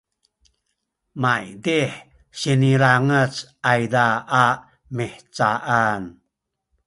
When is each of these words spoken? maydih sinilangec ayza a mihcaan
maydih 1.21 1.93
sinilangec 2.39 3.33
ayza 3.71 4.07
a 4.43 4.45
mihcaan 4.95 6.01